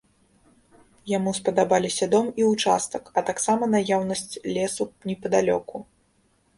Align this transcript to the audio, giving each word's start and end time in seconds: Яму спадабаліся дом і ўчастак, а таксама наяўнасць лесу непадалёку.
Яму 1.11 1.33
спадабаліся 1.39 2.05
дом 2.15 2.33
і 2.43 2.49
ўчастак, 2.53 3.03
а 3.17 3.27
таксама 3.31 3.63
наяўнасць 3.77 4.29
лесу 4.57 4.93
непадалёку. 5.13 5.89